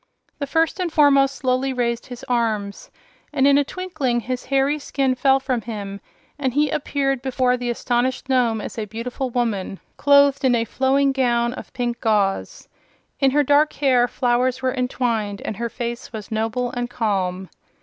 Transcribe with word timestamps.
The 0.39 0.47
First 0.47 0.79
and 0.79 0.91
Foremost 0.91 1.35
slowly 1.35 1.73
raised 1.73 2.07
his 2.07 2.23
arms, 2.27 2.89
and 3.31 3.45
in 3.45 3.59
a 3.59 3.63
twinkling 3.63 4.21
his 4.21 4.45
hairy 4.45 4.79
skin 4.79 5.13
fell 5.13 5.39
from 5.39 5.61
him 5.61 6.01
and 6.39 6.55
he 6.55 6.71
appeared 6.71 7.21
before 7.21 7.55
the 7.55 7.69
astonished 7.69 8.27
Nome 8.27 8.61
as 8.61 8.79
a 8.79 8.85
beautiful 8.85 9.29
woman, 9.29 9.79
clothed 9.97 10.43
in 10.43 10.55
a 10.55 10.65
flowing 10.65 11.11
gown 11.11 11.53
of 11.53 11.71
pink 11.73 12.01
gauze. 12.01 12.67
In 13.19 13.29
her 13.29 13.43
dark 13.43 13.73
hair 13.73 14.07
flowers 14.07 14.63
were 14.63 14.73
entwined, 14.73 15.39
and 15.45 15.57
her 15.57 15.69
face 15.69 16.11
was 16.11 16.31
noble 16.31 16.71
and 16.71 16.89
calm. 16.89 17.47